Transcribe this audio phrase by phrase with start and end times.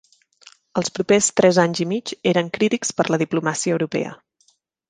[0.81, 4.19] Els proper tres anys i mig eren crítics per la diplomàcia europea.